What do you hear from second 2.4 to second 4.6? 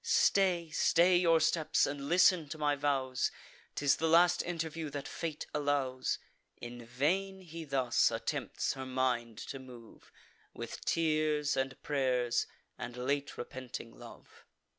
to my vows: 'Tis the last